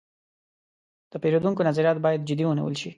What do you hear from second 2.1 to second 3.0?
جدي ونیول شي.